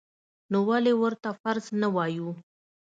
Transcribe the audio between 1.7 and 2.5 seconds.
نه وایو؟